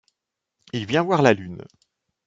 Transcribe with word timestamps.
Il 0.73 0.87
vient 0.87 1.03
voir 1.03 1.21
la 1.21 1.33
lune. 1.33 1.63